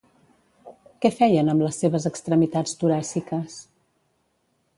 [1.05, 3.61] Què feien amb les seves extremitats toràciques?